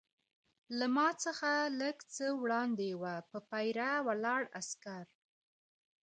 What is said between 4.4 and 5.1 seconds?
عسکر.